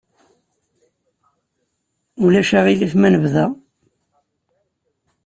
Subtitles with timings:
[2.23, 3.45] Ulac aɣilif ma nebda?